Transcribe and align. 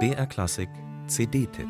BR 0.00 0.26
Klassik 0.26 0.68
CD-Tipp 1.06 1.68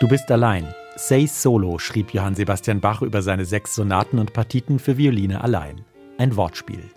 Du 0.00 0.08
bist 0.08 0.28
allein. 0.32 0.74
Say 0.96 1.26
Solo 1.26 1.78
schrieb 1.78 2.12
Johann 2.12 2.34
Sebastian 2.34 2.80
Bach 2.80 3.02
über 3.02 3.22
seine 3.22 3.44
sechs 3.44 3.76
Sonaten 3.76 4.18
und 4.18 4.32
Partiten 4.32 4.80
für 4.80 4.96
Violine 4.98 5.44
allein. 5.44 5.84
Ein 6.18 6.34
Wortspiel. 6.34 6.90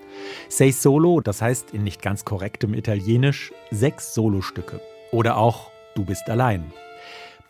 Say 0.50 0.72
Solo, 0.72 1.22
das 1.22 1.44
heißt 1.44 1.76
in 1.76 1.84
nicht 1.84 2.02
ganz 2.02 2.26
korrektem 2.26 2.74
Italienisch 2.74 3.54
sechs 3.70 4.16
Solostücke. 4.16 4.82
Oder 5.12 5.38
auch 5.38 5.70
Du 5.94 6.04
bist 6.04 6.30
allein. 6.30 6.72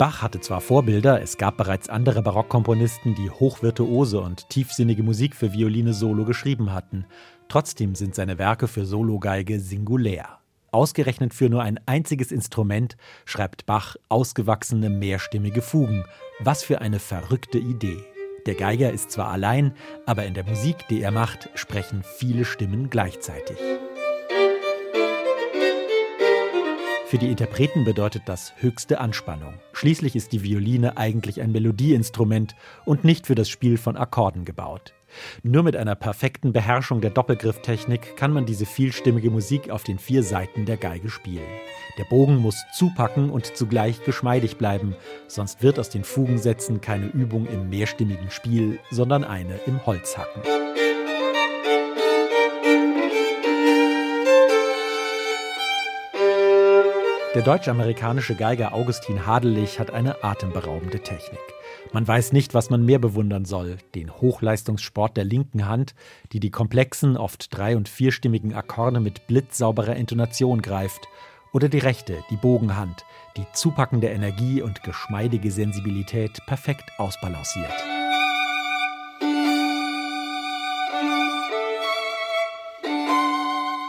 Bach 0.02 0.24
hatte 0.24 0.40
zwar 0.40 0.62
Vorbilder, 0.62 1.22
es 1.22 1.38
gab 1.38 1.58
bereits 1.58 1.88
andere 1.88 2.24
Barockkomponisten, 2.24 3.14
die 3.14 3.30
hochvirtuose 3.30 4.20
und 4.20 4.50
tiefsinnige 4.50 5.04
Musik 5.04 5.36
für 5.36 5.54
Violine 5.54 5.94
Solo 5.94 6.26
geschrieben 6.26 6.74
hatten. 6.74 7.06
Trotzdem 7.50 7.94
sind 7.94 8.16
seine 8.16 8.40
Werke 8.40 8.68
für 8.68 8.84
Sologeige 8.84 9.60
singulär. 9.60 10.40
Ausgerechnet 10.72 11.36
für 11.36 11.50
nur 11.50 11.62
ein 11.62 11.80
einziges 11.86 12.32
Instrument 12.32 12.98
schreibt 13.26 13.68
Bach 13.68 13.96
ausgewachsene 14.10 14.90
mehrstimmige 14.90 15.62
Fugen. 15.62 16.04
Was 16.40 16.64
für 16.64 16.82
eine 16.82 16.98
verrückte 16.98 17.60
Idee. 17.60 18.04
Der 18.48 18.56
Geiger 18.56 18.92
ist 18.92 19.12
zwar 19.12 19.28
allein, 19.28 19.72
aber 20.08 20.26
in 20.26 20.34
der 20.34 20.46
Musik, 20.46 20.78
die 20.90 21.04
er 21.04 21.12
macht, 21.12 21.48
sprechen 21.54 22.02
viele 22.18 22.46
Stimmen 22.46 22.90
gleichzeitig. 22.90 23.60
Für 27.12 27.18
die 27.18 27.28
Interpreten 27.28 27.84
bedeutet 27.84 28.22
das 28.28 28.54
höchste 28.62 29.02
Anspannung. 29.02 29.56
Schließlich 29.74 30.16
ist 30.16 30.32
die 30.32 30.44
Violine 30.44 30.96
eigentlich 30.96 31.42
ein 31.42 31.52
Melodieinstrument 31.52 32.56
und 32.86 33.04
nicht 33.04 33.28
für 33.28 33.36
das 33.36 33.50
Spiel 33.50 33.78
von 33.78 33.98
Akkorden 33.98 34.46
gebaut. 34.46 34.94
Nur 35.44 35.62
mit 35.64 35.76
einer 35.76 35.96
perfekten 35.96 36.54
Beherrschung 36.54 37.02
der 37.02 37.10
Doppelgrifftechnik 37.10 38.16
kann 38.16 38.32
man 38.32 38.46
diese 38.46 38.66
vielstimmige 38.66 39.30
Musik 39.30 39.72
auf 39.72 39.84
den 39.84 40.00
vier 40.00 40.24
Seiten 40.24 40.66
der 40.66 40.78
Geige 40.78 41.10
spielen. 41.10 41.50
Der 41.98 42.06
Bogen 42.06 42.38
muss 42.38 42.64
zupacken 42.74 43.30
und 43.30 43.58
zugleich 43.58 44.06
geschmeidig 44.06 44.56
bleiben, 44.56 44.96
sonst 45.28 45.62
wird 45.62 45.80
aus 45.80 45.90
den 45.90 46.06
Fugensätzen 46.06 46.80
keine 46.80 47.08
Übung 47.08 47.46
im 47.46 47.70
mehrstimmigen 47.70 48.32
Spiel, 48.32 48.80
sondern 48.90 49.26
eine 49.26 49.60
im 49.66 49.86
Holzhacken. 49.86 50.44
Der 57.34 57.44
deutsch-amerikanische 57.44 58.36
Geiger 58.36 58.74
Augustin 58.74 59.26
Hadelich 59.26 59.80
hat 59.80 59.90
eine 59.90 60.22
atemberaubende 60.22 61.00
Technik. 61.00 61.40
Man 61.94 62.06
weiß 62.06 62.34
nicht, 62.34 62.54
was 62.54 62.70
man 62.70 62.86
mehr 62.86 63.00
bewundern 63.00 63.46
soll: 63.46 63.78
den 63.96 64.12
Hochleistungssport 64.12 65.16
der 65.16 65.24
linken 65.24 65.66
Hand, 65.66 65.96
die 66.34 66.42
die 66.42 66.52
komplexen, 66.52 67.16
oft 67.16 67.56
drei- 67.58 67.78
und 67.78 67.88
vierstimmigen 67.88 68.54
Akkorde 68.54 69.00
mit 69.00 69.28
blitzsauberer 69.28 69.96
Intonation 69.96 70.62
greift, 70.62 71.08
oder 71.54 71.70
die 71.70 71.80
rechte, 71.80 72.22
die 72.30 72.38
Bogenhand, 72.38 73.06
die 73.38 73.46
zupackende 73.54 74.10
Energie 74.10 74.62
und 74.62 74.84
geschmeidige 74.84 75.52
Sensibilität 75.52 76.46
perfekt 76.48 76.92
ausbalanciert. 76.98 77.91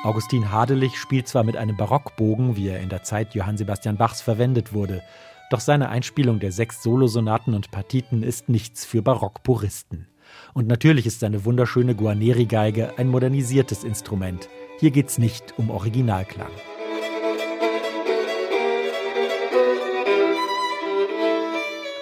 Augustin 0.04 0.50
Hadelich 0.50 0.98
spielt 0.98 1.28
zwar 1.28 1.44
mit 1.44 1.56
einem 1.56 1.76
Barockbogen, 1.76 2.56
wie 2.56 2.68
er 2.68 2.80
in 2.80 2.88
der 2.88 3.04
Zeit 3.04 3.36
Johann 3.36 3.56
Sebastian 3.56 3.96
Bachs 3.96 4.20
verwendet 4.20 4.72
wurde, 4.72 5.00
doch 5.48 5.60
seine 5.60 5.90
Einspielung 5.90 6.40
der 6.40 6.50
sechs 6.50 6.82
Solosonaten 6.82 7.54
und 7.54 7.70
Partiten 7.70 8.24
ist 8.24 8.48
nichts 8.48 8.84
für 8.84 9.00
Barockpuristen. 9.00 10.08
Und 10.54 10.66
natürlich 10.66 11.06
ist 11.06 11.20
seine 11.20 11.44
wunderschöne 11.44 11.94
Guarneri-Geige 11.94 12.98
ein 12.98 13.08
modernisiertes 13.08 13.84
Instrument. 13.84 14.48
Hier 14.80 14.90
geht's 14.90 15.18
nicht 15.18 15.56
um 15.56 15.70
Originalklang. 15.70 16.50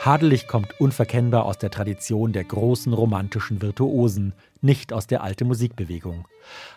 Hadelich 0.02 0.48
kommt 0.48 0.80
unverkennbar 0.80 1.44
aus 1.44 1.58
der 1.58 1.70
Tradition 1.70 2.32
der 2.32 2.44
großen 2.44 2.94
romantischen 2.94 3.60
Virtuosen, 3.60 4.32
nicht 4.62 4.94
aus 4.94 5.06
der 5.06 5.22
alten 5.22 5.46
Musikbewegung. 5.46 6.26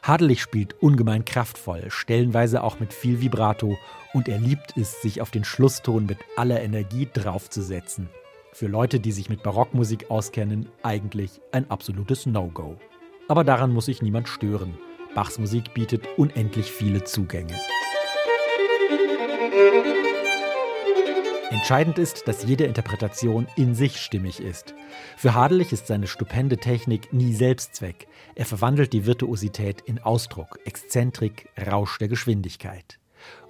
Hadelich 0.01 0.41
spielt 0.41 0.81
ungemein 0.83 1.23
kraftvoll, 1.23 1.85
stellenweise 1.87 2.61
auch 2.61 2.81
mit 2.81 2.91
viel 2.91 3.21
Vibrato, 3.21 3.77
und 4.11 4.27
er 4.27 4.39
liebt 4.39 4.75
es, 4.75 5.01
sich 5.01 5.21
auf 5.21 5.31
den 5.31 5.45
Schlusston 5.45 6.05
mit 6.05 6.17
aller 6.35 6.61
Energie 6.61 7.07
draufzusetzen. 7.13 8.09
Für 8.51 8.67
Leute, 8.67 8.99
die 8.99 9.13
sich 9.13 9.29
mit 9.29 9.41
Barockmusik 9.41 10.11
auskennen, 10.11 10.67
eigentlich 10.83 11.39
ein 11.53 11.71
absolutes 11.71 12.25
No-Go. 12.25 12.75
Aber 13.29 13.45
daran 13.45 13.71
muss 13.71 13.85
sich 13.85 14.01
niemand 14.01 14.27
stören. 14.27 14.77
Bachs 15.15 15.39
Musik 15.39 15.73
bietet 15.73 16.09
unendlich 16.17 16.69
viele 16.69 17.05
Zugänge. 17.05 17.55
Entscheidend 21.63 21.97
ist, 21.97 22.27
dass 22.27 22.43
jede 22.43 22.65
Interpretation 22.65 23.47
in 23.55 23.73
sich 23.73 23.95
stimmig 23.95 24.41
ist. 24.41 24.75
Für 25.15 25.33
Hadelich 25.33 25.71
ist 25.71 25.87
seine 25.87 26.07
stupende 26.07 26.57
Technik 26.57 27.13
nie 27.13 27.31
Selbstzweck. 27.31 28.09
Er 28.35 28.45
verwandelt 28.45 28.91
die 28.91 29.05
Virtuosität 29.05 29.79
in 29.79 29.97
Ausdruck, 29.97 30.59
Exzentrik, 30.65 31.47
Rausch 31.57 31.99
der 31.99 32.09
Geschwindigkeit. 32.09 32.99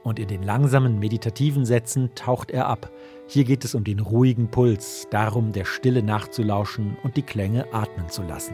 Und 0.03 0.19
in 0.19 0.27
den 0.27 0.43
langsamen 0.43 0.99
meditativen 0.99 1.65
Sätzen 1.65 2.13
taucht 2.13 2.51
er 2.51 2.67
ab. 2.67 2.91
Hier 3.25 3.45
geht 3.45 3.65
es 3.65 3.73
um 3.73 3.83
den 3.83 3.99
ruhigen 3.99 4.51
Puls, 4.51 5.07
darum, 5.09 5.51
der 5.51 5.65
Stille 5.65 6.03
nachzulauschen 6.03 6.95
und 7.01 7.17
die 7.17 7.23
Klänge 7.23 7.73
atmen 7.73 8.09
zu 8.09 8.21
lassen. 8.21 8.53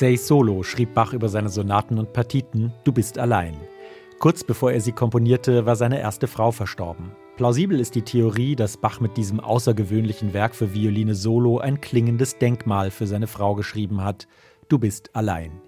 Sei 0.00 0.16
Solo 0.16 0.62
schrieb 0.62 0.94
Bach 0.94 1.12
über 1.12 1.28
seine 1.28 1.50
Sonaten 1.50 1.98
und 1.98 2.14
Partiten 2.14 2.72
Du 2.84 2.90
bist 2.90 3.18
allein. 3.18 3.54
Kurz 4.18 4.42
bevor 4.42 4.72
er 4.72 4.80
sie 4.80 4.92
komponierte, 4.92 5.66
war 5.66 5.76
seine 5.76 6.00
erste 6.00 6.26
Frau 6.26 6.52
verstorben. 6.52 7.10
Plausibel 7.36 7.78
ist 7.78 7.94
die 7.94 8.00
Theorie, 8.00 8.56
dass 8.56 8.78
Bach 8.78 9.00
mit 9.00 9.18
diesem 9.18 9.40
außergewöhnlichen 9.40 10.32
Werk 10.32 10.54
für 10.54 10.72
Violine 10.72 11.14
Solo 11.14 11.58
ein 11.58 11.82
klingendes 11.82 12.38
Denkmal 12.38 12.90
für 12.90 13.06
seine 13.06 13.26
Frau 13.26 13.54
geschrieben 13.54 14.02
hat. 14.02 14.26
Du 14.70 14.78
bist 14.78 15.14
allein. 15.14 15.60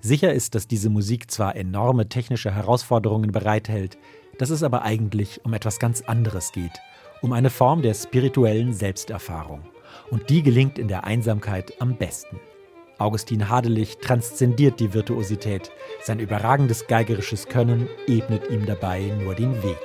Sicher 0.00 0.32
ist, 0.32 0.56
dass 0.56 0.66
diese 0.66 0.90
Musik 0.90 1.30
zwar 1.30 1.54
enorme 1.54 2.08
technische 2.08 2.52
Herausforderungen 2.52 3.30
bereithält, 3.30 3.98
dass 4.38 4.50
es 4.50 4.64
aber 4.64 4.82
eigentlich 4.82 5.44
um 5.44 5.54
etwas 5.54 5.78
ganz 5.78 6.00
anderes 6.00 6.50
geht, 6.50 6.80
um 7.22 7.32
eine 7.32 7.50
Form 7.50 7.82
der 7.82 7.94
spirituellen 7.94 8.72
Selbsterfahrung. 8.72 9.60
Und 10.10 10.28
die 10.28 10.42
gelingt 10.42 10.76
in 10.76 10.88
der 10.88 11.04
Einsamkeit 11.04 11.80
am 11.80 11.96
besten. 11.96 12.40
Augustin 12.98 13.48
Hadelich 13.48 13.98
transzendiert 13.98 14.80
die 14.80 14.94
Virtuosität. 14.94 15.70
Sein 16.02 16.18
überragendes 16.18 16.86
geigerisches 16.86 17.46
Können 17.46 17.88
ebnet 18.06 18.50
ihm 18.50 18.64
dabei 18.64 19.12
nur 19.22 19.34
den 19.34 19.62
Weg. 19.62 19.78